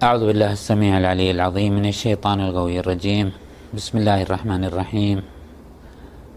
أعوذ 0.00 0.32
بالله 0.32 0.52
السميع 0.52 0.98
العلي 0.98 1.30
العظيم 1.30 1.72
من 1.76 1.84
الشيطان 1.84 2.40
الغوي 2.40 2.80
الرجيم. 2.80 3.32
بسم 3.76 3.98
الله 3.98 4.22
الرحمن 4.22 4.64
الرحيم. 4.64 5.18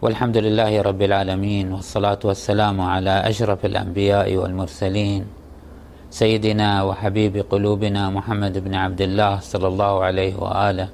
والحمد 0.03 0.37
لله 0.37 0.81
رب 0.81 1.01
العالمين 1.01 1.71
والصلاة 1.71 2.19
والسلام 2.23 2.81
على 2.81 3.23
أشرف 3.23 3.65
الأنبياء 3.65 4.35
والمرسلين. 4.35 5.23
سيدنا 6.11 6.83
وحبيب 6.83 7.47
قلوبنا 7.47 8.09
محمد 8.09 8.57
بن 8.67 8.75
عبد 8.75 9.01
الله 9.01 9.39
صلى 9.39 9.67
الله 9.67 9.93
عليه 10.03 10.33
وآله. 10.35 10.87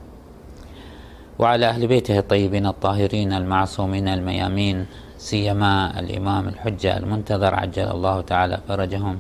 وعلى 1.39 1.65
أهل 1.65 1.88
بيته 1.88 2.20
الطيبين 2.20 2.65
الطاهرين 2.65 3.33
المعصومين 3.33 4.07
الميامين 4.07 4.86
سيما 5.17 5.99
الإمام 5.99 6.47
الحجة 6.47 6.97
المنتظر 6.97 7.55
عجل 7.55 7.88
الله 7.97 8.21
تعالى 8.21 8.57
فرجهم. 8.67 9.17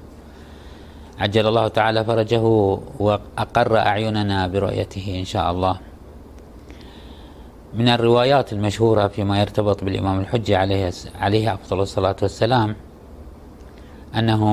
عجل 1.19 1.47
الله 1.47 1.67
تعالى 1.67 2.05
فرجه 2.05 2.41
وأقر 2.99 3.77
أعيننا 3.77 4.47
برؤيته 4.47 5.15
إن 5.19 5.25
شاء 5.25 5.51
الله. 5.51 5.79
من 7.73 7.87
الروايات 7.87 8.53
المشهورة 8.53 9.07
فيما 9.07 9.41
يرتبط 9.41 9.83
بالإمام 9.83 10.19
الحجة 10.19 10.57
عليه 10.57 10.91
عليه 11.19 11.53
أفضل 11.53 11.79
الصلاة 11.79 12.15
والسلام 12.21 12.75
أنه 14.15 14.43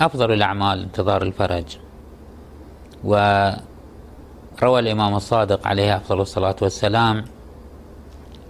أفضل 0.00 0.32
الأعمال 0.32 0.82
انتظار 0.82 1.22
الفرج. 1.22 1.64
وروى 3.04 4.80
الإمام 4.80 5.14
الصادق 5.14 5.66
عليه 5.66 5.96
أفضل 5.96 6.20
الصلاة 6.20 6.56
والسلام 6.62 7.24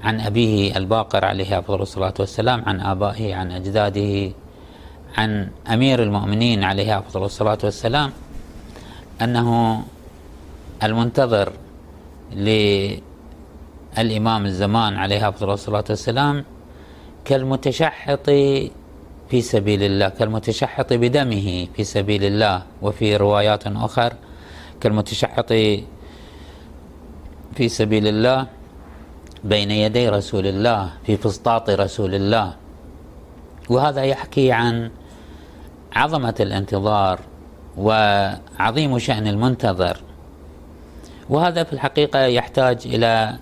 عن 0.02 0.20
أبيه 0.20 0.76
الباقر 0.76 1.24
عليه 1.24 1.58
أفضل 1.58 1.82
الصلاة 1.82 2.14
والسلام 2.20 2.62
عن 2.66 2.80
آبائه 2.80 3.34
عن 3.34 3.52
أجداده 3.52 4.32
عن 5.16 5.48
أمير 5.68 6.02
المؤمنين 6.02 6.64
عليه 6.64 6.98
أفضل 6.98 7.24
الصلاة 7.24 7.58
والسلام 7.64 8.12
أنه 9.22 9.82
المنتظر 10.82 11.52
للإمام 12.32 13.02
الزمان 14.46 14.96
عليه 14.96 15.28
أفضل 15.28 15.50
الصلاة 15.50 15.84
والسلام 15.90 16.44
كالمتشحط 17.24 18.30
في 19.30 19.40
سبيل 19.40 19.82
الله 19.82 20.08
كالمتشحط 20.08 20.92
بدمه 20.92 21.66
في 21.76 21.84
سبيل 21.84 22.24
الله 22.24 22.62
وفي 22.82 23.16
روايات 23.16 23.66
أخر 23.66 24.12
كالمتشحط 24.80 25.52
في 27.54 27.68
سبيل 27.68 28.06
الله 28.06 28.46
بين 29.44 29.70
يدي 29.70 30.08
رسول 30.08 30.46
الله 30.46 30.92
في 31.06 31.16
فسطاط 31.16 31.70
رسول 31.70 32.14
الله. 32.14 32.54
وهذا 33.70 34.04
يحكي 34.04 34.52
عن 34.52 34.90
عظمة 35.94 36.34
الانتظار 36.40 37.20
وعظيم 37.78 38.98
شأن 38.98 39.26
المنتظر. 39.26 39.96
وهذا 41.30 41.64
في 41.64 41.72
الحقيقة 41.72 42.20
يحتاج 42.20 42.78
إلى 42.86 43.36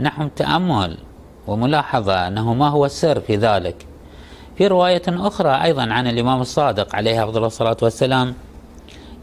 نحو 0.00 0.28
تأمل 0.36 0.98
وملاحظة 1.46 2.28
أنه 2.28 2.54
ما 2.54 2.68
هو 2.68 2.84
السر 2.84 3.20
في 3.20 3.36
ذلك. 3.36 3.86
في 4.58 4.66
رواية 4.66 5.02
أخرى 5.08 5.50
أيضا 5.50 5.82
عن 5.82 6.06
الإمام 6.06 6.40
الصادق 6.40 6.96
عليه 6.96 7.24
أفضل 7.24 7.44
الصلاة 7.44 7.76
والسلام 7.82 8.34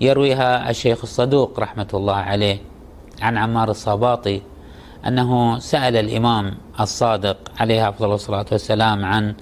يرويها 0.01 0.69
الشيخ 0.69 0.99
الصدوق 1.03 1.59
رحمة 1.59 1.88
الله 1.94 2.16
عليه 2.16 2.57
عن 3.21 3.38
عمار 3.38 3.71
الصباطي 3.71 4.41
أنه 5.07 5.59
سأل 5.59 5.95
الإمام 5.95 6.53
الصادق 6.79 7.38
عليه 7.59 7.89
أفضل 7.89 8.13
الصلاة 8.13 8.45
والسلام 8.51 9.05
عن 9.05 9.35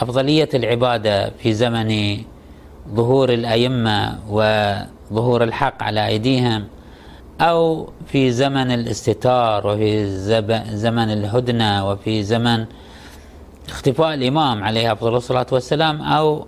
أفضلية 0.00 0.48
العبادة 0.54 1.30
في 1.30 1.52
زمن 1.52 2.18
ظهور 2.88 3.32
الأئمة 3.32 4.18
وظهور 4.30 5.44
الحق 5.44 5.82
على 5.82 6.06
أيديهم 6.06 6.64
أو 7.40 7.88
في 8.06 8.30
زمن 8.30 8.70
الاستتار 8.70 9.66
وفي 9.66 10.06
زمن 10.76 11.12
الهدنة 11.12 11.90
وفي 11.90 12.22
زمن 12.22 12.64
اختفاء 13.68 14.14
الإمام 14.14 14.64
عليه 14.64 14.92
أفضل 14.92 15.16
الصلاة 15.16 15.46
والسلام 15.52 16.02
أو 16.02 16.46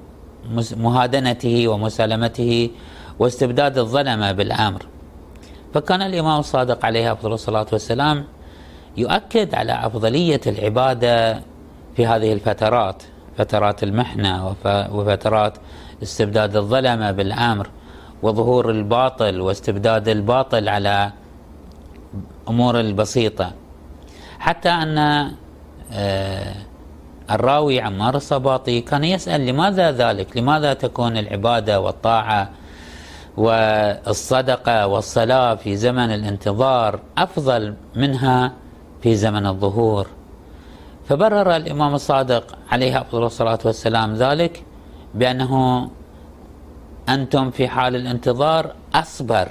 مهادنته 0.77 1.69
ومسالمته 1.69 2.71
واستبداد 3.19 3.79
الظلمة 3.79 4.33
بالأمر. 4.33 4.87
فكان 5.75 6.03
الإمام 6.03 6.41
الصادق 6.41 6.85
عليه 6.87 7.13
أفضل 7.13 7.33
الصلاة 7.33 7.67
والسلام 7.73 8.25
يؤكد 8.97 9.55
على 9.55 9.73
أفضلية 9.73 10.41
العبادة 10.47 11.41
في 11.97 12.07
هذه 12.07 12.33
الفترات 12.33 13.03
فترات 13.39 13.83
المحنة 13.83 14.55
وفترات 14.93 15.55
استبداد 16.03 16.57
الظلمة 16.57 17.11
بالأمر 17.11 17.69
وظهور 18.23 18.71
الباطل 18.71 19.41
واستبداد 19.41 20.09
الباطل 20.09 20.69
على 20.69 21.13
أمور 22.49 22.81
البسيطة. 22.81 23.53
حتى 24.39 24.69
أن 24.69 24.99
آه، 25.93 26.55
الراوي 27.31 27.81
عمار 27.81 28.17
الصباطي 28.17 28.81
كان 28.81 29.05
يسأل 29.05 29.47
لماذا 29.47 29.93
ذلك؟ 29.93 30.37
لماذا 30.37 30.75
تكون 30.75 31.17
العبادة 31.17 31.81
والطاعة 31.81 32.51
والصدقة 33.37 34.87
والصلاة 34.87 35.55
في 35.55 35.77
زمن 35.77 36.15
الانتظار 36.15 37.01
أفضل 37.19 37.75
منها 37.97 38.53
في 39.03 39.17
زمن 39.17 39.47
الظهور؟ 39.47 40.07
فبرر 41.09 41.57
الإمام 41.57 41.95
الصادق 41.95 42.59
عليه 42.71 43.01
أفضل 43.01 43.25
الصلاة 43.25 43.59
والسلام 43.65 44.15
ذلك 44.15 44.63
بأنه 45.15 45.89
أنتم 47.09 47.51
في 47.51 47.69
حال 47.69 47.97
الانتظار 47.97 48.75
أصبر 48.95 49.49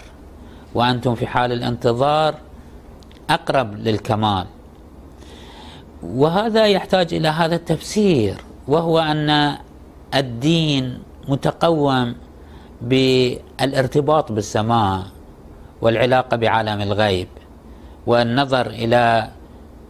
وأنتم 0.76 1.16
في 1.16 1.28
حال 1.28 1.52
الانتظار 1.52 2.36
أقرب 3.30 3.76
للكمال. 3.76 4.46
وهذا 6.04 6.66
يحتاج 6.66 7.14
إلى 7.14 7.28
هذا 7.28 7.56
التفسير 7.56 8.36
وهو 8.68 9.00
أن 9.00 9.58
الدين 10.16 11.00
متقوم 11.28 12.16
بالارتباط 12.82 14.32
بالسماء 14.32 15.04
والعلاقة 15.82 16.38
بعالم 16.38 16.82
الغيب 16.82 17.28
والنظر 18.08 18.68
إلى 18.68 19.30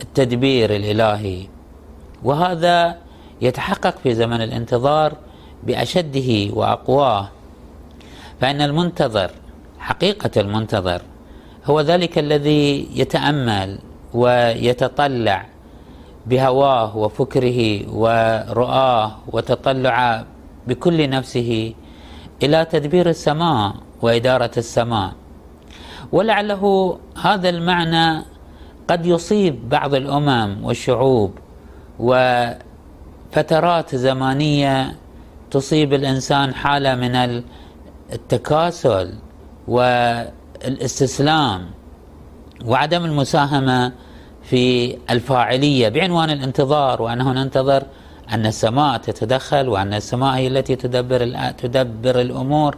التدبير 0.01 0.75
الإلهي. 0.75 1.47
وهذا 2.23 2.97
يتحقق 3.41 3.97
في 3.97 4.13
زمن 4.15 4.41
الانتظار 4.41 5.13
بأشده 5.67 6.53
وأقواه. 6.53 7.29
فإن 8.41 8.61
المنتظر 8.61 9.31
حقيقة 9.79 10.41
المنتظر 10.41 11.01
هو 11.65 11.81
ذلك 11.81 12.17
الذي 12.17 12.87
يتأمل 12.95 13.79
ويتطلع 14.13 15.45
بهواه 16.25 16.97
وفكره 16.97 17.89
ورؤاه 17.89 19.11
وتطلع 19.27 20.25
بكل 20.67 21.09
نفسه 21.09 21.73
إلى 22.43 22.65
تدبير 22.65 23.09
السماء 23.09 23.73
وإدارة 24.01 24.51
السماء. 24.57 25.13
ولعله 26.11 26.97
هذا 27.21 27.49
المعنى 27.49 28.25
قد 28.87 29.05
يصيب 29.05 29.69
بعض 29.69 29.95
الأمم 29.95 30.57
والشعوب 30.63 31.31
وفترات 31.99 33.95
زمانية 33.95 34.95
تصيب 35.53 35.93
الإنسان 35.93 36.53
حالة 36.53 36.95
من 36.95 37.43
التكاسل 38.13 39.13
والإستسلام 39.67 41.65
وعدم 42.65 43.05
المساهمة 43.05 43.91
في 44.43 44.97
الفاعلية 45.09 45.89
بعنوان 45.89 46.29
الانتظار 46.29 47.01
وأنه 47.01 47.31
ننتظر 47.33 47.83
أن 48.33 48.45
السماء 48.45 48.97
تتدخل 48.97 49.69
وأن 49.69 49.93
السماء 49.93 50.35
هي 50.35 50.47
التي 50.47 50.75
تدبر 50.75 51.51
تدبر 51.57 52.21
الأمور 52.21 52.77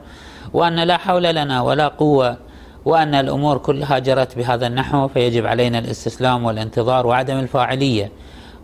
وأن 0.53 0.79
لا 0.79 0.97
حول 0.97 1.23
لنا 1.23 1.61
ولا 1.61 1.87
قوة 1.87 2.37
وأن 2.85 3.15
الأمور 3.15 3.57
كلها 3.57 3.99
جرت 3.99 4.37
بهذا 4.37 4.67
النحو 4.67 5.07
فيجب 5.07 5.45
علينا 5.45 5.79
الإستسلام 5.79 6.45
والانتظار 6.45 7.07
وعدم 7.07 7.39
الفاعلية. 7.39 8.11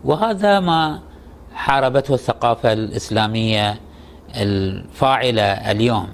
وهذا 0.04 0.60
ما 0.60 1.00
حاربته 1.54 2.14
الثقافة 2.14 2.72
الإسلامية 2.72 3.80
الفاعلة 4.36 5.42
اليوم. 5.42 6.08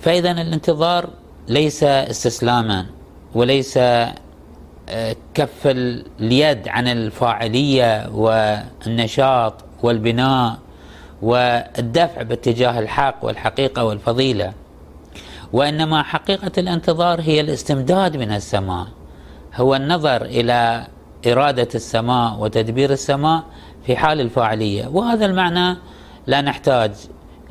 فإذا 0.00 0.30
الانتظار 0.30 1.08
ليس 1.48 1.82
استسلاما 1.84 2.86
وليس 3.34 3.76
آه، 3.76 5.16
كف 5.34 5.66
اليد 5.66 6.68
عن 6.68 6.88
الفاعلية 6.88 8.08
والنشاط 8.14 9.54
والبناء 9.82 10.58
والدفع 11.22 12.22
باتجاه 12.22 12.78
الحق 12.78 13.24
والحقيقة 13.24 13.84
والفضيلة 13.84 14.52
وإنما 15.52 16.02
حقيقة 16.02 16.52
الانتظار 16.58 17.20
هي 17.20 17.40
الاستمداد 17.40 18.16
من 18.16 18.32
السماء 18.32 18.86
هو 19.54 19.74
النظر 19.74 20.22
إلى 20.22 20.86
إرادة 21.26 21.68
السماء 21.74 22.38
وتدبير 22.38 22.92
السماء 22.92 23.42
في 23.86 23.96
حال 23.96 24.20
الفاعلية. 24.20 24.86
وهذا 24.88 25.26
المعنى 25.26 25.76
لا 26.26 26.40
نحتاج 26.40 26.92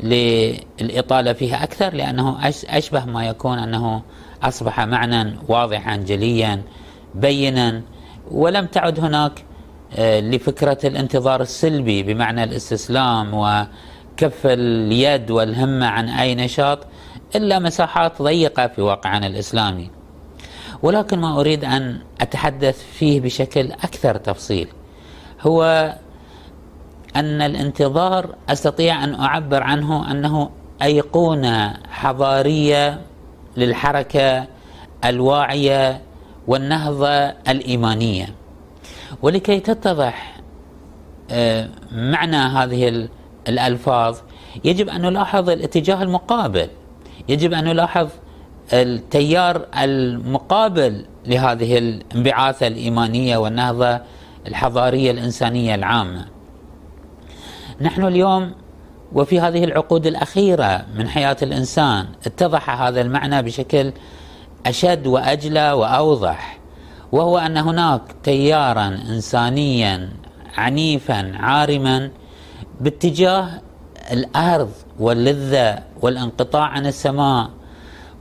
للإطالة 0.03 1.33
فيها 1.33 1.63
أكثر 1.63 1.93
لأنه 1.93 2.47
أشبه 2.69 3.05
ما 3.05 3.27
يكون 3.27 3.59
أنه 3.59 4.01
أصبح 4.43 4.79
معنى 4.79 5.35
واضحا 5.47 5.95
جليا 5.95 6.61
بينا. 7.15 7.81
ولم 8.31 8.65
تعد 8.65 8.99
هناك 8.99 9.43
آه، 9.95 10.19
لفكرة 10.19 10.77
الانتظار 10.83 11.41
السلبي 11.41 12.03
بمعنى 12.03 12.43
الاستسلام 12.43 13.33
وكف 13.33 14.45
اليد 14.45 15.31
والهمة 15.31 15.85
عن 15.85 16.09
أي 16.09 16.35
نشاط 16.35 16.79
إلا 17.35 17.59
مساحات 17.59 18.21
ضيقة 18.21 18.67
في 18.67 18.81
واقعنا 18.81 19.27
الإسلامي. 19.27 19.89
ولكن 20.83 21.19
ما 21.19 21.39
أريد 21.39 21.65
أن 21.65 21.99
أتحدث 22.21 22.83
فيه 22.93 23.21
بشكل 23.21 23.71
أكثر 23.71 24.17
تفصيل. 24.17 24.67
هو 25.41 25.93
أن 27.15 27.41
الانتظار 27.41 28.35
أستطيع 28.49 29.03
أن 29.03 29.15
أعبر 29.15 29.63
عنه 29.63 30.11
أنه 30.11 30.49
أيقونة 30.81 31.73
حضارية 31.89 33.01
للحركة 33.57 34.47
الواعية 35.05 36.01
والنهضة 36.47 37.09
الإيمانية. 37.49 38.35
ولكي 39.21 39.59
تتضح 39.59 40.35
آه، 41.31 41.69
معنى 41.91 42.37
هذه 42.37 43.07
الألفاظ 43.47 44.17
يجب 44.63 44.89
أن 44.89 45.01
نلاحظ 45.01 45.49
الاتجاه 45.49 46.03
المقابل. 46.03 46.67
يجب 47.29 47.53
أن 47.53 47.63
نلاحظ 47.63 48.07
التيار 48.73 49.65
المقابل 49.77 51.05
لهذه 51.25 51.77
الانبعاثة 51.77 52.67
الإيمانية 52.67 53.37
والنهضة 53.37 53.99
الحضارية 54.47 55.11
الإنسانية 55.11 55.75
العامة. 55.75 56.38
نحن 57.81 58.05
اليوم 58.05 58.51
وفي 59.13 59.39
هذه 59.39 59.63
العقود 59.63 60.05
الأخيرة 60.07 60.85
من 60.95 61.07
حياة 61.07 61.37
الإنسان 61.41 62.05
اتضح 62.25 62.81
هذا 62.81 63.01
المعنى 63.01 63.41
بشكل 63.41 63.93
أشد 64.65 65.07
وأجلى 65.07 65.71
وأوضح 65.71 66.59
وهو 67.11 67.37
أن 67.37 67.57
هناك 67.57 68.01
تيارا 68.23 68.87
إنسانيا 68.87 70.09
عنيفا 70.57 71.31
عارما 71.37 72.11
باتجاه 72.81 73.49
الأرض 74.11 74.71
واللذة 74.99 75.79
والانقطاع 76.01 76.63
عن 76.63 76.85
السماء 76.85 77.49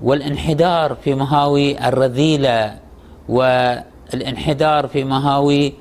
والانحدار 0.03 0.95
في 0.95 1.15
مهاوي 1.15 1.89
الرذيلة 1.89 2.79
والانحدار 3.29 4.87
في 4.89 5.05
مهاوي 5.05 5.75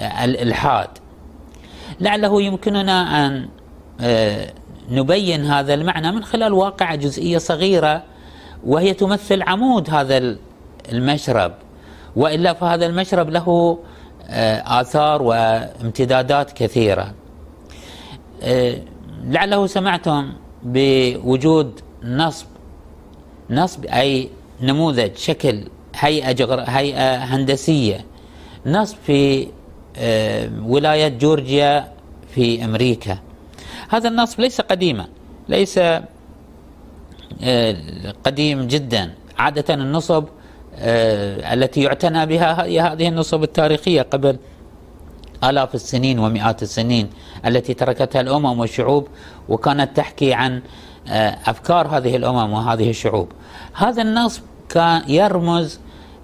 الإلحاد 0.00 0.88
لعله 2.00 2.42
يمكننا 2.42 3.26
أن 3.26 3.48
آه، 4.00 4.52
نبين 4.90 5.44
هذا 5.44 5.74
المعنى 5.74 6.12
من 6.12 6.24
خلال 6.24 6.52
واقعة 6.52 6.94
جزئية 6.94 7.38
صغيرة 7.38 8.02
وهي 8.66 8.94
تمثل 8.94 9.42
عمود 9.42 9.90
هذا 9.90 10.36
المشرب 10.92 11.52
وإلا 12.16 12.52
فهذا 12.52 12.86
المشرب 12.86 13.30
له 13.30 13.78
آه، 14.28 14.80
آثار 14.80 15.22
وامتدادات 15.22 16.52
كثيرة. 16.52 17.14
آه، 18.42 18.76
لعله 19.24 19.66
سمعتم 19.66 20.32
بوجود 20.62 21.80
نصب 22.04 22.46
نصب 23.50 23.84
أي 23.86 24.28
نموذج 24.60 25.16
شكل 25.16 25.68
هيئة 25.96 26.32
جغر... 26.32 26.60
هيئة 26.66 27.16
هندسية 27.16 28.04
نصب 28.66 28.96
في 29.06 29.48
آه، 29.98 30.50
ولاية 30.62 31.08
جورجيا 31.08 31.92
في 32.34 32.64
أمريكا. 32.64 33.18
هذا 33.88 34.08
النصب 34.08 34.40
ليس 34.40 34.60
قديما 34.60 35.06
ليس 35.48 35.80
قديم 38.24 38.66
جدا 38.66 39.14
عادة 39.38 39.74
النصب 39.74 40.24
آه، 40.78 41.54
التي 41.54 41.82
يعتنى 41.82 42.26
بها 42.26 42.64
هي 42.64 42.80
هذه 42.80 43.08
النصب 43.08 43.42
التاريخية 43.42 44.02
قبل 44.02 44.36
آلاف 45.44 45.74
السنين 45.74 46.18
ومئات 46.18 46.62
السنين 46.62 47.10
التي 47.46 47.74
تركتها 47.74 48.20
الأمم 48.20 48.60
والشعوب 48.60 49.08
وكانت 49.48 49.96
تحكي 49.96 50.34
عن 50.34 50.62
آه، 51.08 51.38
أفكار 51.46 51.86
هذه 51.86 52.16
الأمم 52.16 52.52
وهذه 52.52 52.90
الشعوب 52.90 53.28
هذا 53.74 54.02
النصب 54.02 54.42
كان 54.68 55.02
يرمز 55.08 55.80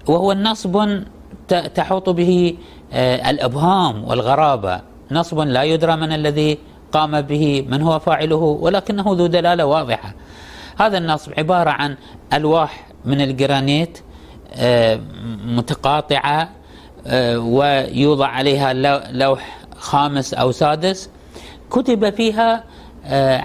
وهو 0.07 0.31
النصب 0.31 1.03
تحوط 1.75 2.09
به 2.09 2.57
آه، 2.93 3.29
الإبهام 3.29 4.03
والغرابة. 4.03 4.81
نصب 5.11 5.39
لا 5.39 5.63
يدرى 5.63 5.95
من 5.95 6.11
الذي 6.11 6.57
قام 6.91 7.21
به 7.21 7.65
من 7.69 7.81
هو 7.81 7.99
فاعله 7.99 8.35
ولكنه 8.35 9.03
ذو 9.07 9.27
دلالة 9.27 9.65
واضحة. 9.65 10.13
هذا 10.79 10.97
النصب 10.97 11.31
عبارة 11.37 11.69
عن 11.69 11.97
ألواح 12.33 12.87
من 13.05 13.21
الجرانيت 13.21 13.99
آه، 14.55 14.99
متقاطعة 15.45 16.49
آه، 17.07 17.39
ويوضع 17.39 18.27
عليها 18.27 18.73
لوح 19.11 19.57
خامس 19.77 20.33
أو 20.33 20.51
سادس. 20.51 21.09
كتب 21.71 22.09
فيها 22.09 22.63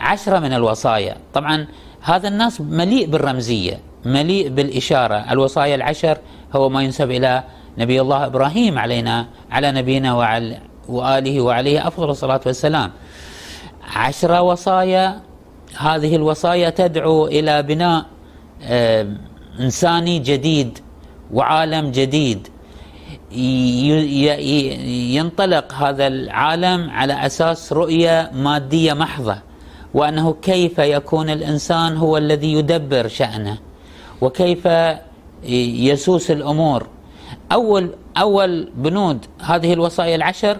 عشرة 0.00 0.38
من 0.38 0.52
الوصايا. 0.52 1.16
طبعا 1.34 1.66
هذا 2.00 2.28
النص 2.28 2.60
مليء 2.60 3.06
بالرمزية 3.06 3.80
مليء 4.04 4.48
بالإشارة. 4.48 5.14
الوصايا 5.32 5.74
العشر 5.74 6.18
هو 6.56 6.68
ما 6.68 6.82
ينسب 6.82 7.10
إلى 7.10 7.44
نبي 7.78 8.00
الله 8.00 8.26
إبراهيم 8.26 8.78
علينا 8.78 9.26
على 9.50 9.72
نبينا 9.72 10.14
وعلى 10.14 10.58
وآله 10.88 11.40
وعليه 11.40 11.88
أفضل 11.88 12.10
الصلاة 12.10 12.40
والسلام. 12.46 12.90
عشرة 13.94 14.40
وصايا 14.42 15.20
هذه 15.78 16.16
الوصايا 16.16 16.70
تدعو 16.70 17.26
إلى 17.26 17.62
بناء 17.62 18.06
إنساني 19.60 20.18
جديد 20.18 20.78
وعالم 21.32 21.90
جديد. 21.90 22.48
ينطلق 25.16 25.72
هذا 25.72 26.06
العالم 26.06 26.90
على 26.90 27.26
أساس 27.26 27.72
رؤية 27.72 28.30
مادية 28.34 28.92
محضة 28.92 29.38
وأنه 29.94 30.36
كيف 30.42 30.78
يكون 30.78 31.30
الإنسان 31.30 31.96
هو 31.96 32.16
الذي 32.16 32.52
يدبر 32.52 33.08
شأنه 33.08 33.58
وكيف 34.20 34.68
يسوس 35.88 36.30
الأمور. 36.30 36.86
أول 37.52 37.94
أول 38.16 38.70
بنود 38.74 39.26
هذه 39.40 39.72
الوصايا 39.72 40.16
العشر 40.16 40.56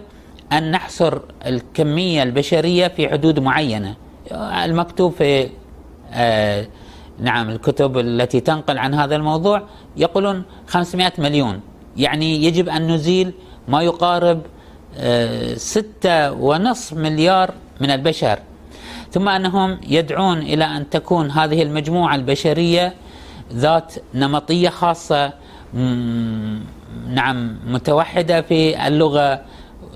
أن 0.53 0.71
نحصر 0.71 1.19
الكمية 1.47 2.23
البشرية 2.23 2.89
في 2.89 3.09
حدود 3.09 3.39
معينة. 3.41 3.95
المكتوب 4.65 5.13
في 5.13 5.49
آه 6.13 6.67
نعم 7.21 7.51
الكتب 7.51 7.99
التي 7.99 8.41
تنقل 8.41 8.79
عن 8.79 8.95
هذا 8.95 9.17
الموضوع 9.17 9.63
يقولون 9.97 10.43
500 10.67 11.13
مليون. 11.19 11.61
يعني 11.97 12.45
يجب 12.45 12.69
أن 12.69 12.91
نزيل 12.95 13.33
ما 13.69 13.83
يقارب 13.83 14.43
آه، 14.97 15.55
ستة 15.55 16.33
ونصف 16.33 16.93
مليار 16.93 17.55
من 17.81 17.91
البشر. 17.91 18.39
ثم 19.13 19.29
أنهم 19.29 19.81
يدعون 19.89 20.39
إلى 20.39 20.65
أن 20.65 20.91
تكون 20.91 21.31
هذه 21.31 21.63
المجموعة 21.63 22.15
البشرية 22.15 22.95
ذات 23.53 23.95
نمطية 24.15 24.69
خاصة 24.69 25.33
نعم 27.09 27.57
متوحدة 27.67 28.43
في 28.43 28.87
اللغة 28.87 29.41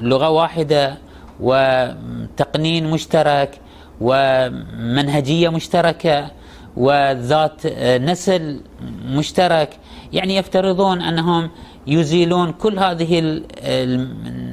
لغة 0.00 0.28
واحدة 0.28 0.98
وتقنين 1.40 2.90
مشترك 2.90 3.60
ومنهجية 4.00 5.48
مشتركة 5.48 6.30
وذات 6.76 7.66
نسل 8.02 8.60
مشترك. 9.06 9.78
يعني 10.12 10.36
يفترضون 10.36 11.02
أنهم 11.02 11.50
يزيلون 11.86 12.52
كل 12.52 12.78
هذه 12.78 13.42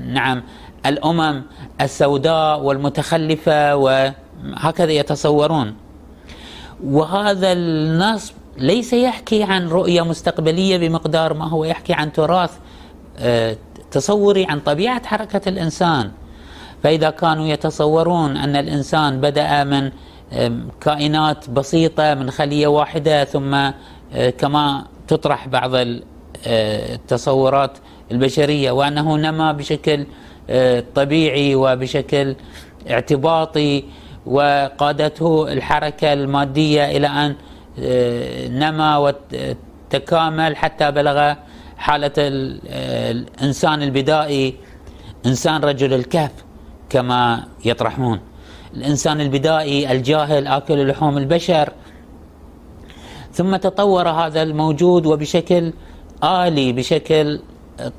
نعم 0.05 0.43
الأمم 0.85 1.41
السوداء 1.81 2.61
والمتخلفة 2.61 3.75
وهكذا 3.75 4.91
يتصورون. 4.91 5.75
وهذا 6.83 7.51
النصب 7.51 8.33
ليس 8.59 8.93
يحكي 8.93 9.43
عن 9.43 9.67
رؤية 9.67 10.01
مستقبلية 10.01 10.77
بمقدار 10.77 11.33
ما 11.33 11.49
هو 11.49 11.63
يحكي 11.65 11.93
عن 11.93 12.11
تراث 12.11 12.51
آه، 13.17 13.57
تصوري 13.91 14.45
عن 14.45 14.59
طبيعة 14.59 15.07
حركة 15.07 15.49
الإنسان. 15.49 16.11
فإذا 16.83 17.09
كانوا 17.09 17.47
يتصورون 17.47 18.37
أن 18.37 18.55
الإنسان 18.55 19.21
بدأ 19.21 19.63
من 19.63 19.91
كائنات 20.81 21.49
بسيطة 21.49 22.13
من 22.13 22.31
خلية 22.31 22.67
واحدة 22.67 23.23
ثم 23.23 23.53
آه، 23.53 23.73
كما 24.37 24.85
تطرح 25.07 25.47
بعض 25.47 25.75
آه، 25.75 25.95
التصورات 26.95 27.77
البشرية 28.11 28.71
وأنه 28.71 29.17
نما 29.17 29.51
بشكل 29.51 30.05
طبيعي 30.95 31.55
وبشكل 31.55 32.35
اعتباطي 32.89 33.83
وقادته 34.25 35.53
الحركة 35.53 36.13
المادية 36.13 36.97
إلى 36.97 37.07
أن 37.07 37.35
نما 38.49 38.97
وتكامل 38.97 40.57
حتى 40.57 40.91
بلغ 40.91 41.33
حالة 41.77 42.11
الإنسان 42.17 43.81
البدائي 43.83 44.55
إنسان 45.25 45.61
رجل 45.61 45.93
الكهف 45.93 46.31
كما 46.89 47.47
يطرحون. 47.65 48.19
الإنسان 48.73 49.21
البدائي 49.21 49.91
الجاهل 49.91 50.47
آكل 50.47 50.87
لحوم 50.87 51.17
البشر. 51.17 51.73
ثم 53.33 53.55
تطور 53.55 54.09
هذا 54.09 54.41
الموجود 54.43 55.05
وبشكل 55.05 55.73
آلي 56.23 56.73
بشكل 56.73 57.39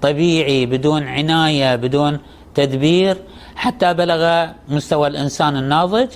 طبيعي 0.02 0.66
بدون 0.66 1.02
عناية 1.02 1.76
بدون 1.76 2.18
تدبير 2.54 3.16
حتى 3.56 3.94
بلغ 3.94 4.46
مستوى 4.68 5.08
الإنسان 5.08 5.56
الناضج. 5.56 6.08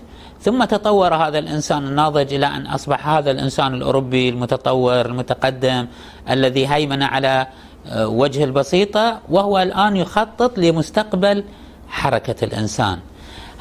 ثم 0.44 0.64
تطور 0.64 1.14
هذا 1.14 1.38
الإنسان 1.38 1.86
الناضج 1.86 2.34
إلى 2.34 2.46
أن 2.46 2.66
أصبح 2.66 3.08
هذا 3.08 3.30
الإنسان 3.30 3.74
الأوروبي 3.74 4.28
المتطور 4.28 5.06
المتقدم 5.06 5.86
الذي 6.30 6.68
هيمن 6.68 7.02
على 7.02 7.46
آه، 7.88 8.08
وجه 8.08 8.44
البسيطة 8.44 9.20
وهو 9.28 9.58
الآن 9.58 9.96
يخطط 9.96 10.58
لمستقبل 10.58 11.44
حركة 11.88 12.44
الإنسان. 12.44 12.98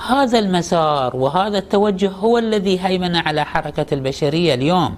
هذا 0.07 0.39
المسار 0.39 1.15
وهذا 1.15 1.57
التوجه 1.57 2.09
هو 2.09 2.37
الذي 2.37 2.79
هيمن 2.85 3.15
على 3.15 3.45
حركة 3.45 3.85
البشرية 3.93 4.53
اليوم. 4.53 4.95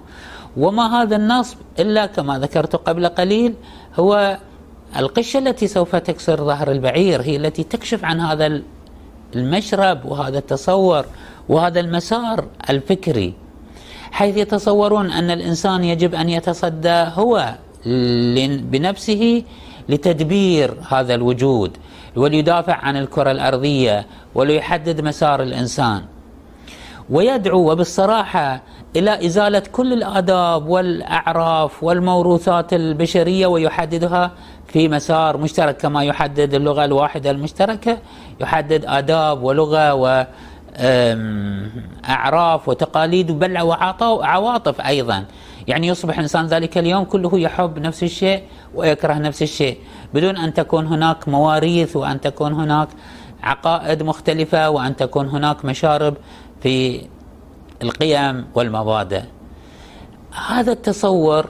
وما 0.56 1.02
هذا 1.02 1.16
النصب 1.16 1.56
إلا 1.78 2.06
كما 2.06 2.38
ذكرت 2.38 2.76
قبل 2.76 3.08
قليل 3.08 3.54
هو 3.98 4.38
القشة 4.96 5.38
التي 5.38 5.66
سوف 5.66 5.96
تكسر 5.96 6.44
ظهر 6.44 6.70
البعير 6.70 7.22
هي 7.22 7.36
التي 7.36 7.62
تكشف 7.62 8.04
عن 8.04 8.20
هذا 8.20 8.62
المشرب 9.34 10.04
وهذا 10.04 10.38
التصور. 10.38 11.06
وهذا 11.48 11.80
المسار 11.80 12.44
الفكري 12.70 13.34
حيث 14.12 14.36
يتصورون 14.36 15.10
أن 15.10 15.30
الإنسان 15.30 15.84
يجب 15.84 16.14
أن 16.14 16.28
يتصدى 16.28 17.04
هو 17.14 17.54
بنفسه 18.70 19.42
لتدبير 19.88 20.74
هذا 20.90 21.14
الوجود 21.14 21.76
وليدافع 22.16 22.74
عن 22.74 22.96
الكرة 22.96 23.30
الأرضية 23.30 24.06
وليحدد 24.34 25.00
مسار 25.00 25.42
الإنسان. 25.42 26.02
ويدعو 27.10 27.70
وبالصراحة 27.72 28.62
إلى 28.96 29.26
إزالة 29.26 29.62
كل 29.72 29.92
الآداب 29.92 30.68
والأعراف 30.68 31.84
والموروثات 31.84 32.72
البشرية 32.72 33.46
ويحددها 33.46 34.32
في 34.66 34.88
مسار 34.88 35.36
مشترك 35.36 35.76
كما 35.76 36.04
يحدد 36.04 36.54
اللغة 36.54 36.84
الواحدة 36.84 37.30
المشتركة 37.30 37.98
يحدد 38.40 38.84
آداب 38.84 39.42
ولغة 39.42 39.94
و 39.94 40.26
أعراف 42.08 42.68
وتقاليد 42.68 43.32
بل 43.32 43.58
وعواطف 43.60 44.80
أيضا. 44.80 45.24
يعني 45.68 45.86
يصبح 45.86 46.14
الإنسان 46.14 46.46
ذلك 46.46 46.78
اليوم 46.78 47.04
كله 47.04 47.38
يحب 47.38 47.78
نفس 47.78 48.02
الشيء 48.02 48.42
ويكره 48.74 49.14
نفس 49.14 49.42
الشيء. 49.42 49.78
بدون 50.14 50.36
أن 50.36 50.54
تكون 50.54 50.86
هناك 50.86 51.28
مواريث 51.28 51.96
وأن 51.96 52.20
تكون 52.20 52.52
هناك 52.52 52.88
عقائد 53.42 54.02
مختلفة 54.02 54.70
وأن 54.70 54.96
تكون 54.96 55.28
هناك 55.28 55.64
مشارب 55.64 56.14
في 56.62 57.02
القيم 57.82 58.46
والمبادئ. 58.54 59.22
هذا 60.48 60.72
التصور 60.72 61.46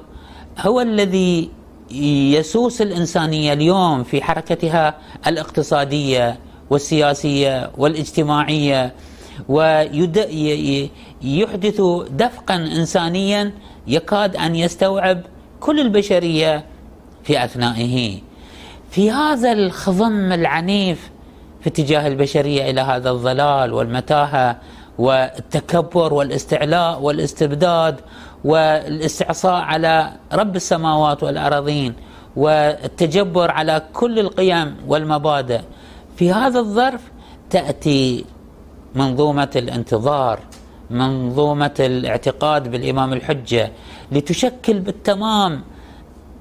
هو 0.61 0.80
الذي 0.80 1.50
يسوس 1.90 2.83
الإنسانية 2.83 3.52
اليوم 3.52 4.02
في 4.04 4.23
حركتها 4.23 4.95
الاقتصادية 5.26 6.38
والسياسية 6.71 7.71
والاجتماعية. 7.78 8.92
ويحدث 11.23 11.81
دفقا 12.11 12.57
إنسانيا 12.57 13.52
يكاد 13.87 14.37
أن 14.37 14.57
يستوعب 14.57 15.21
كل 15.61 15.81
البشرية 15.81 16.64
في 17.25 17.45
أثنائه. 17.45 18.19
في 18.90 19.11
هذا 19.11 19.52
الخضم 19.52 20.33
العنيف 20.33 21.11
في 21.61 21.69
اتجاه 21.69 22.07
البشرية 22.07 22.71
إلى 22.71 22.81
هذا 22.81 23.11
الضلال 23.11 23.73
والمتاهة 23.73 24.57
والتكبر 24.99 26.14
والاستعلاء 26.14 27.00
والاستبداد 27.00 28.00
والاستعصاء 28.45 29.62
على 29.62 30.12
رب 30.33 30.57
السماوات 30.57 31.23
والأراضين 31.23 31.95
والتجبر 32.37 33.50
على 33.50 33.83
كل 33.93 34.19
القيم 34.19 34.76
والمبادئ 34.87 35.61
في 36.16 36.33
هذا 36.33 36.59
الظرف 36.59 37.00
تأتي 37.50 38.25
منظومة 38.97 39.50
الانتظار 39.57 40.41
منظومة 40.91 41.75
الاعتقاد 41.81 42.71
بالإمام 42.71 43.12
الحجة 43.12 43.73
لتشكل 44.12 44.81
بالتمام 44.81 45.62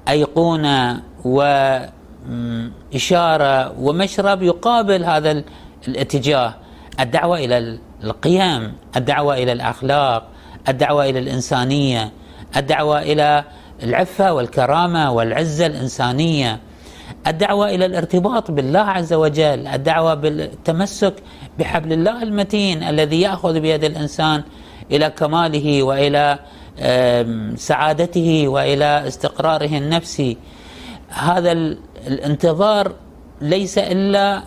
أيقونة 0.08 1.02
وإشارة 2.94 3.80
ومشرب 3.80 4.42
يقابل 4.42 5.04
هذا 5.04 5.42
الاتجاه. 5.88 6.54
الدعوة 7.00 7.38
إلى 7.38 7.78
القيم 8.04 8.72
الدعوة 8.96 9.34
إلى 9.34 9.52
الأخلاق 9.52 10.28
الدعوة 10.68 11.04
إلى 11.04 11.18
الإنسانية 11.18 12.12
الدعوة 12.56 13.02
إلى 13.02 13.44
العفة 13.82 14.32
والكرامة 14.32 15.12
والعزة 15.12 15.66
الإنسانية. 15.66 16.60
الدعوة 17.26 17.70
إلى 17.70 17.86
الارتباط 17.86 18.50
بالله 18.50 18.80
عز 18.80 19.12
وجل 19.12 19.66
الدعوة 19.66 20.14
بالتمسك 20.14 21.14
بحبل 21.58 21.92
الله 21.92 22.22
المتين 22.22 22.82
الذي 22.82 23.20
يأخذ 23.20 23.60
بيد 23.60 23.84
الإنسان 23.84 24.42
إلى 24.90 25.10
كماله 25.10 25.82
وإلى 25.82 26.38
سعادته 27.56 28.48
وإلى 28.48 29.08
استقراره 29.08 29.78
النفسي. 29.78 30.36
هذا 31.08 31.52
الانتظار 32.06 32.92
ليس 33.40 33.78
إلا 33.78 34.42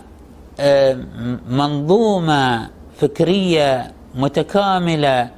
منظومة 1.48 2.70
فكرية 2.96 3.92
متكاملة 4.14 5.30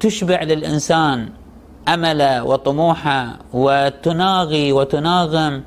تشبع 0.00 0.42
للإنسان. 0.42 1.28
أمل 1.88 2.40
وطموحه 2.40 3.38
وتناغي 3.52 4.72
وتناغم 4.72 5.62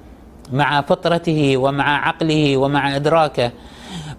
مع 0.53 0.81
فطرته 0.81 1.57
ومع 1.57 2.07
عقله 2.07 2.57
ومع 2.57 2.95
إدراكه 2.95 3.51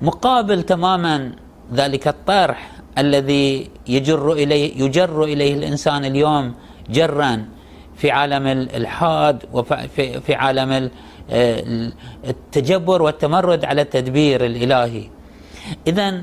مقابل 0.03 0.63
تماما 0.63 1.33
ذلك 1.75 2.09
الطرح 2.09 2.73
الذي 2.99 3.71
يجر 3.87 4.33
إليه 4.33 4.85
يجر 4.85 5.25
إليه 5.25 5.55
الإنسان 5.55 6.05
اليوم 6.05 6.55
جرا 6.91 7.45
في 7.97 8.11
عالم 8.11 8.47
الالحاد 8.47 9.45
وفي 9.53 10.21
في 10.21 10.35
عالم 10.35 10.91
التجبر 12.25 13.03
والتمرد 13.03 13.65
على 13.65 13.83
التدبير 13.83 14.45
الإلهي. 14.45 15.05
اذا 15.87 16.23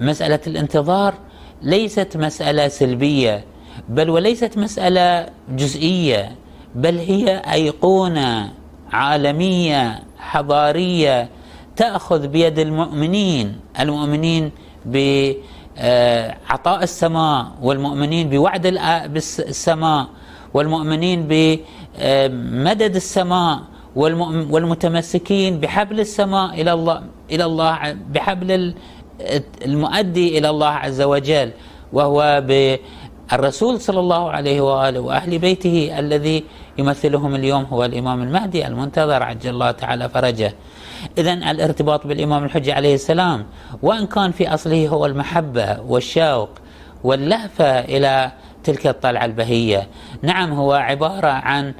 مسألة 0.00 0.40
الانتظار 0.46 1.14
ليست 1.62 2.16
مسألة 2.16 2.68
سلبية 2.68 3.44
بل 3.88 4.10
وليست 4.10 4.58
مسألة 4.58 5.26
جزئية 5.48 6.32
بل 6.74 6.98
هي 6.98 7.42
أيقونة 7.52 8.52
عالمية 8.92 10.02
حضارية 10.18 11.28
تأخذ 11.76 12.26
بيد 12.28 12.58
المؤمنين 12.58 13.56
المؤمنين 13.80 14.50
بعطاء 14.86 16.82
السماء 16.82 17.46
والمؤمنين 17.62 18.28
بوعد 18.28 18.66
السماء 18.66 20.06
والمؤمنين 20.54 21.26
بمدد 21.28 22.96
السماء 22.96 23.60
والمتمسكين 24.50 25.60
بحبل 25.60 26.00
السماء 26.00 26.60
إلى 26.60 26.72
الله 26.72 27.02
إلى 27.30 27.44
الله 27.44 27.96
بحبل 28.10 28.74
المؤدي 29.64 30.38
إلى 30.38 30.50
الله 30.50 30.68
عز 30.68 31.02
وجل 31.02 31.50
وهو 31.92 32.44
الرسول 33.32 33.80
صلى 33.80 34.00
الله 34.00 34.30
عليه 34.30 34.60
وآله 34.60 35.00
وأهل 35.00 35.38
بيته 35.38 35.98
الذي 35.98 36.44
يمثلهم 36.78 37.34
اليوم 37.34 37.64
هو 37.64 37.84
الإمام 37.84 38.22
المهدي 38.22 38.66
المنتظر 38.66 39.22
عجل 39.22 39.50
الله 39.50 39.70
تعالى 39.70 40.08
فرجه. 40.08 40.54
اذا 41.18 41.32
الارتباط 41.32 42.06
بالإمام 42.06 42.44
الحجة 42.44 42.74
عليه 42.74 42.94
السلام 42.94 43.46
وإن 43.82 44.06
كان 44.06 44.32
في 44.32 44.54
أصله 44.54 44.88
هو 44.88 45.06
المحبة 45.06 45.80
والشوق 45.80 46.50
واللهفة 47.04 47.80
إلى 47.80 48.32
تلك 48.64 48.86
الطلعة 48.86 49.24
البهية، 49.24 49.88
نعم 50.22 50.52
هو 50.52 50.72
عبارة 50.72 51.28
عن 51.28 51.74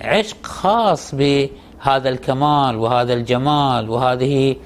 عشق 0.00 0.46
خاص 0.46 1.14
بهذا 1.14 2.08
الكمال 2.08 2.76
وهذا 2.76 3.14
الجمال 3.14 3.90
وهذه 3.90 4.56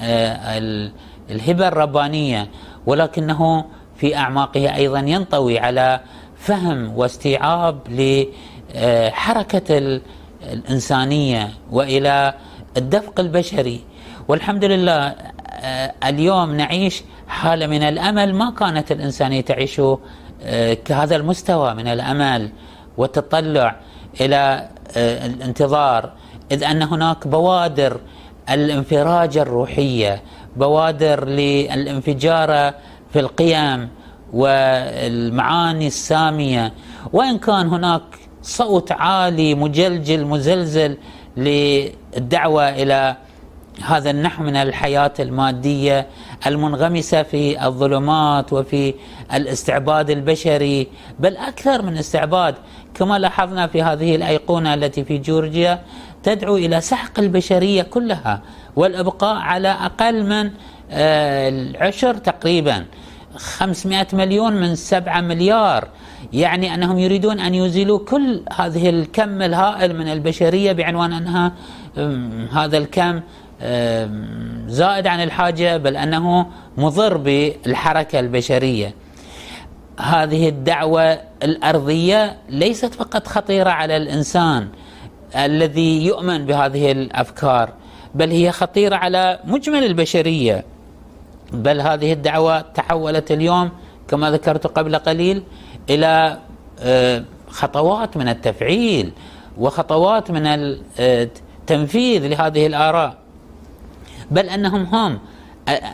آه، 0.00 0.58
الهبة 1.30 1.68
الربانية 1.68 2.48
ولكنه 2.86 3.64
في 3.98 4.16
أعماقه 4.16 4.74
أيضا 4.74 5.00
ينطوي 5.00 5.58
على 5.58 6.00
فهم 6.36 6.98
واستيعاب 6.98 7.78
لحركة 7.88 9.78
الإنسانية 10.42 11.50
وإلى 11.70 12.34
الدفق 12.76 13.20
البشري. 13.20 13.80
والحمد 14.28 14.64
لله 14.64 15.14
آه، 15.60 15.94
اليوم 16.04 16.54
نعيش 16.54 17.02
حالة 17.28 17.66
من 17.66 17.82
الأمل 17.82 18.34
ما 18.34 18.50
كانت 18.50 18.92
الانسانيه 18.92 19.40
تعيش 19.40 19.80
آه، 20.42 20.74
كهذا 20.74 21.16
المستوى 21.16 21.74
من 21.74 21.86
الأمل 21.86 22.50
والتطلع 22.96 23.76
إلى 24.20 24.68
آه، 24.96 25.26
الانتظار 25.26 26.12
إذ 26.52 26.64
أن 26.64 26.82
هناك 26.82 27.26
بوادر 27.26 28.00
الانفراج 28.50 29.38
الروحية 29.38 30.22
بوادر 30.56 31.24
للانفجار 31.24 32.74
في 33.12 33.20
القيم 33.20 33.88
والمعاني 34.32 35.86
السامية. 35.86 36.72
وإن 37.12 37.38
كان 37.38 37.68
هناك 37.68 38.02
صوت 38.42 38.92
عالي 38.92 39.54
مجلجل 39.54 40.24
مزلزل 40.24 40.96
للدعوة 41.36 42.68
إلى 42.68 43.16
هذا 43.84 44.10
النحو 44.10 44.42
من 44.42 44.56
الحياة 44.56 45.12
المادية 45.20 46.06
المنغمسة 46.46 47.22
في 47.22 47.66
الظلمات 47.66 48.52
وفي 48.52 48.94
الاستعباد 49.34 50.10
البشري 50.10 50.88
بل 51.18 51.36
أكثر 51.36 51.82
من 51.82 51.96
استعباد. 51.96 52.54
كما 52.94 53.18
لاحظنا 53.18 53.66
في 53.66 53.82
هذه 53.82 54.14
الأيقونة 54.16 54.74
التي 54.74 55.04
في 55.04 55.18
جورجيا 55.18 55.82
تدعو 56.22 56.56
إلى 56.56 56.80
سحق 56.80 57.18
البشرية 57.18 57.82
كلها 57.82 58.42
والإبقاء 58.76 59.36
على 59.36 59.68
أقل 59.68 60.24
من 60.24 60.50
العشر 60.90 62.14
تقريبا. 62.14 62.84
500 63.36 64.06
مليون 64.12 64.52
من 64.52 64.74
7 64.74 65.20
مليار. 65.20 65.88
يعني 66.32 66.74
أنهم 66.74 66.98
يريدون 66.98 67.40
أن 67.40 67.54
يزيلوا 67.54 67.98
كل 67.98 68.42
هذه 68.52 68.90
الكم 68.90 69.42
الهائل 69.42 69.96
من 69.96 70.08
البشرية 70.08 70.72
بعنوان 70.72 71.12
أنها 71.12 71.52
هذا 72.52 72.78
الكم 72.78 73.20
زائد 74.66 75.06
عن 75.06 75.22
الحاجة 75.22 75.76
بل 75.76 75.96
أنه 75.96 76.46
مضر 76.76 77.16
بالحركة 77.16 78.20
البشرية. 78.20 78.94
هذه 80.00 80.48
الدعوة 80.48 81.20
الأرضية 81.42 82.36
ليست 82.48 82.94
فقط 82.94 83.26
خطيرة 83.26 83.70
على 83.70 83.96
الإنسان 83.96 84.68
الذي 85.36 86.06
يؤمن 86.06 86.46
بهذه 86.46 86.92
الأفكار 86.92 87.72
بل 88.14 88.30
هي 88.30 88.52
خطيرة 88.52 88.96
على 88.96 89.40
مجمل 89.44 89.84
البشرية. 89.84 90.64
بل 91.52 91.80
هذه 91.80 92.12
الدعوة 92.12 92.60
تحولت 92.60 93.32
اليوم 93.32 93.70
كما 94.08 94.30
ذكرت 94.30 94.66
قبل 94.66 94.96
قليل 94.96 95.42
إلى 95.90 96.38
آه، 96.80 97.24
خطوات 97.48 98.16
من 98.16 98.28
التفعيل 98.28 99.12
وخطوات 99.58 100.30
من 100.30 100.42
التنفيذ 100.98 102.26
لهذه 102.26 102.66
الآراء. 102.66 103.16
بل 104.30 104.48
أنهم 104.48 104.82
هم 104.82 105.18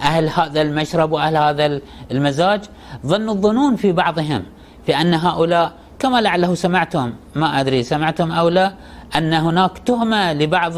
أهل 0.03 0.29
هذا 0.29 0.63
المشرب 0.63 1.13
وأهل 1.13 1.37
هذا 1.37 1.81
المزاج 2.11 2.61
ظنوا 3.07 3.35
الظنون 3.35 3.77
في 3.77 3.93
بعضهم 3.93 4.43
في 4.87 4.97
أن 4.97 5.15
هؤلاء 5.15 5.73
كما 5.99 6.21
لعله 6.21 6.55
سمعتم 6.55 7.13
ما 7.35 7.61
أدري 7.61 7.83
سمعتم 7.83 8.33
أو 8.33 8.49
لا 8.49 8.75
أن 9.17 9.33
هناك 9.33 9.79
تهمة 9.79 10.33
لبعض 10.33 10.73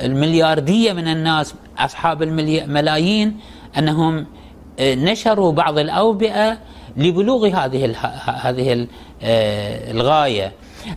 الملياردية 0.00 0.92
من 0.92 1.08
الناس 1.08 1.54
أصحاب 1.78 2.22
الملايين 2.22 3.40
أنهم 3.78 4.26
آه، 4.78 4.94
نشروا 4.94 5.52
بعض 5.52 5.78
الأوبئة 5.78 6.58
لبلوغ 6.96 7.46
هذه 7.46 7.96
هذه 8.26 8.86
آه، 9.22 9.90
الغاية. 9.90 10.52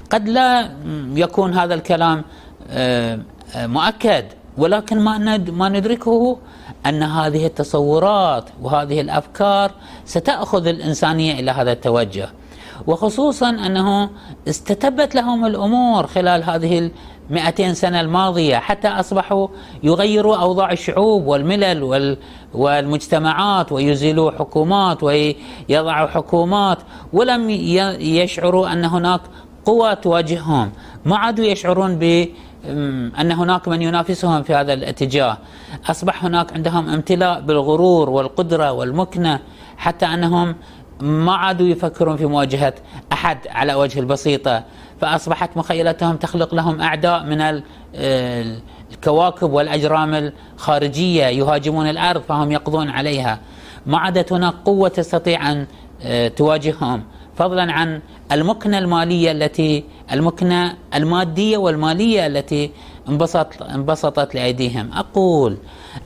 قد 0.09 0.29
لا 0.29 0.71
يكون 1.15 1.53
هذا 1.53 1.73
الكلام 1.73 2.23
آه، 2.69 3.19
مؤكد 3.55 4.25
ولكن 4.57 4.99
ما 4.99 5.37
ما 5.37 5.69
ندركه 5.69 6.37
أن 6.85 7.03
هذه 7.03 7.45
التصورات 7.45 8.45
وهذه 8.61 9.01
الأفكار 9.01 9.71
ستأخذ 10.05 10.67
الإنسانية 10.67 11.39
إلى 11.39 11.51
هذا 11.51 11.71
التوجه. 11.71 12.29
وخصوصا 12.87 13.49
أنه 13.49 14.09
استتبت 14.47 15.15
لهم 15.15 15.45
الأمور 15.45 16.07
خلال 16.07 16.43
هذه 16.43 16.91
200 17.29 17.73
سنة 17.73 18.01
الماضية 18.01 18.57
حتى 18.57 18.87
أصبحوا 18.87 19.47
يغيروا 19.83 20.35
أوضاع 20.35 20.71
الشعوب 20.71 21.27
والملل 21.27 22.17
والمجتمعات 22.53 23.71
ويزيلوا 23.71 24.31
حكومات 24.31 25.03
ويضعوا 25.03 26.07
حكومات 26.07 26.77
ولم 27.13 27.49
يشعروا 27.99 28.73
أن 28.73 28.85
هناك 28.85 29.21
قوى 29.65 29.95
تواجههم. 29.95 30.71
ما 31.05 31.17
عادوا 31.17 31.45
يشعرون 31.45 31.95
ب 31.99 32.27
أن 33.19 33.31
هناك 33.31 33.67
من 33.67 33.81
ينافسهم 33.81 34.43
في 34.43 34.55
هذا 34.55 34.73
الاتجاه. 34.73 35.37
أصبح 35.89 36.25
هناك 36.25 36.53
عندهم 36.53 36.89
امتلاء 36.89 37.41
بالغرور 37.41 38.09
والقدرة 38.09 38.71
والمكنة 38.71 39.39
حتى 39.77 40.05
أنهم 40.05 40.55
ما 41.01 41.33
عادوا 41.35 41.67
يفكرون 41.67 42.17
في 42.17 42.25
مواجهة 42.25 42.73
أحد 43.13 43.37
على 43.47 43.73
وجه 43.73 43.99
البسيطة 43.99 44.63
فأصبحت 45.01 45.57
مخيلتهم 45.57 46.17
تخلق 46.17 46.55
لهم 46.55 46.81
أعداء 46.81 47.23
من 47.23 47.61
الكواكب 48.91 49.51
والأجرام 49.53 50.31
الخارجية 50.57 51.25
يهاجمون 51.25 51.89
الأرض 51.89 52.21
فهم 52.21 52.51
يقضون 52.51 52.89
عليها. 52.89 53.39
ما 53.85 53.97
عادت 53.97 54.33
هناك 54.33 54.53
قوة 54.65 54.89
تستطيع 54.89 55.51
أن 55.51 55.67
آه، 56.01 56.27
تواجههم. 56.27 57.03
فضلا 57.35 57.71
عن 57.73 58.01
المكنة 58.31 58.77
المالية 58.77 59.31
التي 59.31 59.83
المكنة 60.11 60.75
المادية 60.95 61.57
والمالية 61.57 62.27
التي 62.27 62.71
انبسط 63.09 63.63
انبسطت 63.63 64.35
لأيديهم. 64.35 64.89
أقول 64.93 65.57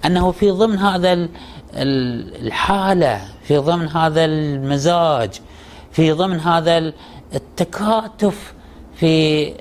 أنه 0.06 0.32
في 0.32 0.52
ضمن 0.52 0.78
هذا 0.78 1.28
الحالة 1.74 3.22
في 3.44 3.58
ضمن 3.58 3.88
هذا 3.88 4.26
المزاج 4.26 5.30
في 5.92 6.12
ضمن 6.12 6.40
هذا 6.40 6.94
التكاتف 7.36 8.54
في 8.96 9.54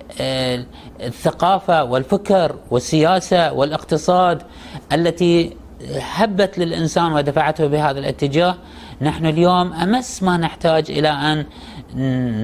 الثقافة 1.01 1.85
والفكر 1.85 2.57
والسياسة 2.71 3.53
والاقتصاد 3.53 4.43
التي 4.93 5.57
هبت 6.15 6.59
للإنسان 6.59 7.13
ودفعته 7.13 7.67
بهذا 7.67 7.99
الاتجاه 7.99 8.55
نحن 9.03 9.27
اليوم 9.27 9.73
أمس 9.73 10.23
ما 10.23 10.37
نحتاج 10.37 10.91
إلى 10.91 11.09
أن 11.09 11.47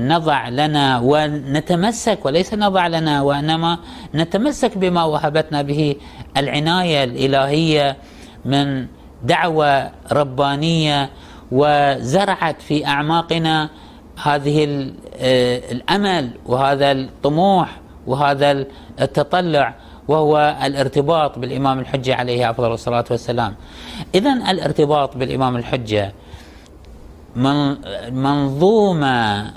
نضع 0.08 0.48
لنا 0.48 0.98
ونتمسك 1.04 2.18
وليس 2.24 2.54
نضع 2.54 2.86
لنا 2.86 3.22
وإنما 3.22 3.78
نتمسك 4.14 4.78
بما 4.78 5.04
وهبتنا 5.04 5.62
به 5.62 5.96
العناية 6.36 7.04
الإلهية 7.04 7.96
من 8.44 8.86
دعوة 9.24 9.90
ربانية 10.12 11.10
وزرعت 11.52 12.62
في 12.62 12.86
أعماقنا 12.86 13.70
هذه 14.22 14.64
آه، 15.16 15.72
الأمل 15.72 16.30
وهذا 16.46 16.92
الطموح 16.92 17.80
وهذا 18.06 18.64
التطلع 19.00 19.74
وهو 20.08 20.56
الارتباط 20.64 21.38
بالإمام 21.38 21.78
الحجة 21.78 22.14
عليه 22.14 22.50
أفضل 22.50 22.72
الصلاة 22.72 23.04
والسلام. 23.10 23.54
اذا 24.14 24.32
الارتباط 24.32 25.16
بالإمام 25.16 25.56
الحجة 25.56 26.12
منظومة 28.10 29.50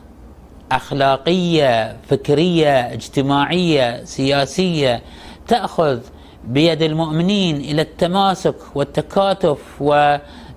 أخلاقية 0.71 1.97
فكرية 2.07 2.93
اجتماعية 2.93 4.03
سياسية 4.03 5.01
تأخذ 5.47 5.99
بيد 6.47 6.81
المؤمنين 6.81 7.55
إلى 7.55 7.81
التماسك 7.81 8.55
والتكاتف 8.75 9.81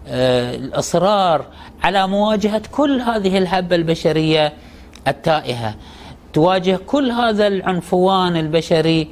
والأصرار 0.09 1.45
على 1.83 2.09
مواجهة 2.09 2.63
كل 2.73 3.01
هذه 3.01 3.39
الهبة 3.39 3.77
البشرية 3.77 4.53
التائهة. 5.09 5.75
تواجه 6.33 6.81
كل 6.87 7.11
هذا 7.11 7.47
العنفوان 7.47 8.37
البشري 8.37 9.09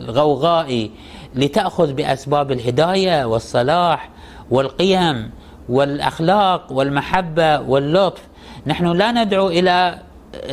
الغوغائي 0.00 0.90
لتأخذ 1.34 1.92
بأسباب 1.92 2.52
الهداية 2.52 3.24
والصلاح 3.24 4.10
والقيم 4.50 5.30
والأخلاق 5.68 6.72
والمحبة 6.72 7.60
واللطف. 7.60 8.22
نحن 8.66 8.86
لا 8.86 9.12
ندعو 9.12 9.48
إلى 9.48 9.98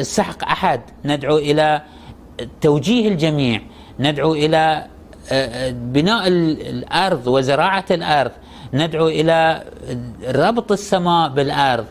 سحق 0.01 0.43
أحد 0.43 0.81
ندعو 1.05 1.37
إلى 1.37 1.81
توجيه 2.61 3.07
الجميع. 3.07 3.61
ندعو 4.03 4.33
إلى 4.33 4.85
آه، 5.31 5.69
بناء 5.71 6.27
الأرض 6.27 7.27
وزراعة 7.27 7.85
الأرض 7.91 8.31
ندعو 8.73 9.07
إلى 9.07 9.63
ربط 10.27 10.71
السماء 10.71 11.29
بالأرض 11.29 11.85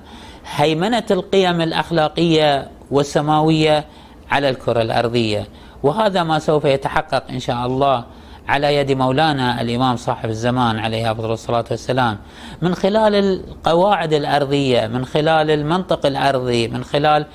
هيمنة 0.57 1.09
القيم 1.11 1.61
الأخلاقية 1.61 2.69
والسماوية 2.91 3.85
على 4.31 4.49
الكرة 4.51 4.83
الأرضية. 4.83 5.47
وهذا 5.83 6.23
ما 6.23 6.39
سوف 6.39 6.65
يتحقق 6.65 7.25
إن 7.31 7.39
شاء 7.41 7.67
الله 7.67 8.05
على 8.49 8.77
يد 8.77 8.93
مولانا 8.93 9.61
الإمام 9.61 9.97
صاحب 9.97 10.29
الزمان 10.29 10.79
عليه 10.79 11.13
أفضل 11.13 11.33
الصلاة 11.33 11.65
والسلام. 11.71 12.19
من 12.63 12.75
خلال 12.75 13.15
القواعد 13.15 14.13
الأرضية 14.13 14.87
من 14.87 15.05
خلال 15.05 15.51
المنطق 15.51 16.07
الأرضي 16.07 16.69
من 16.69 16.85
خلال 16.85 17.27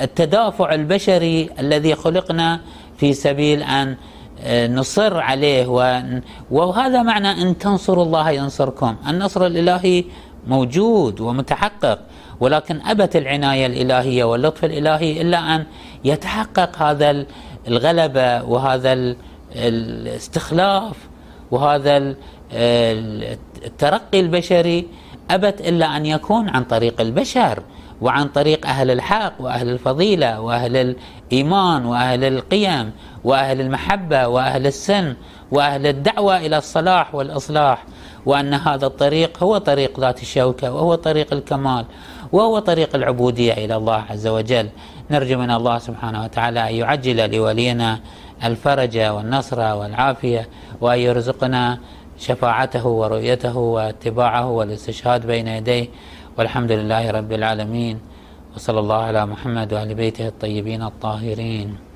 التدافع 0.00 0.74
البشري 0.74 1.50
الذي 1.58 1.94
خلقنا 1.94 2.60
في 2.98 3.12
سبيل 3.12 3.62
أن 3.62 3.96
نصر 4.50 5.18
عليه 5.18 5.66
وهذا 6.50 7.02
معنى 7.02 7.30
إن 7.42 7.58
تنصروا 7.58 8.04
الله 8.04 8.30
ينصركم. 8.30 8.96
النصر 9.08 9.46
الإلهي 9.46 10.04
موجود 10.46 11.20
ومتحقق 11.20 11.98
ولكن 12.40 12.80
أبت 12.86 13.16
العناية 13.16 13.66
الإلهية 13.66 14.24
واللطف 14.24 14.64
الإلهي 14.64 15.22
إلا 15.22 15.38
أن 15.54 15.66
يتحقق 16.04 16.82
هذا 16.82 17.26
الغلبه 17.68 18.42
وهذا 18.42 19.14
الاستخلاف 19.56 20.96
وهذا 21.50 22.14
الترقي 23.64 24.20
البشري. 24.20 24.86
أبت 25.30 25.60
إلا 25.60 25.96
أن 25.96 26.06
يكون 26.06 26.48
عن 26.48 26.64
طريق 26.64 27.00
البشر. 27.00 27.62
وعن 28.00 28.28
طريق 28.28 28.66
أهل 28.66 28.90
الحق 28.90 29.32
وأهل 29.40 29.68
الفضيلة 29.68 30.40
وأهل 30.40 30.76
الإيمان 31.32 31.86
وأهل 31.86 32.24
القيم 32.24 32.92
وأهل 33.24 33.60
المحبة 33.60 34.28
وأهل 34.28 34.66
السن 34.66 35.14
وأهل 35.50 35.86
الدعوة 35.86 36.36
إلى 36.36 36.58
الصلاح 36.58 37.14
والإصلاح 37.14 37.84
وأن 38.26 38.54
هذا 38.54 38.86
الطريق 38.86 39.42
هو 39.42 39.58
طريق 39.58 40.00
ذات 40.00 40.22
الشوكة 40.22 40.72
وهو 40.72 40.94
طريق 40.94 41.32
الكمال 41.32 41.84
وهو 42.32 42.58
طريق 42.58 42.96
العبودية 42.96 43.52
إلى 43.52 43.76
الله 43.76 44.04
عز 44.10 44.26
وجل. 44.26 44.68
نرجو 45.10 45.38
من 45.38 45.50
الله 45.50 45.78
سبحانه 45.78 46.24
وتعالى 46.24 46.70
أن 46.70 46.74
يعجل 46.74 47.36
لولينا 47.36 48.00
الفرج 48.44 48.98
والنصر 48.98 49.60
والعافية 49.60 50.48
وأن 50.80 50.98
يرزقنا 50.98 51.78
شفاعته 52.18 52.86
ورؤيته 52.86 53.56
واتباعه 53.56 54.50
والاستشهاد 54.50 55.26
بين 55.26 55.48
يديه. 55.48 55.88
والحمد 56.32 56.72
لله 56.72 57.10
رب 57.10 57.32
العالمين 57.32 57.96
وصلى 58.56 58.80
الله 58.80 59.00
على 59.12 59.26
محمد 59.26 59.68
وآل 59.72 59.94
بيته 59.94 60.28
الطيبين 60.28 60.82
الطاهرين. 60.82 61.91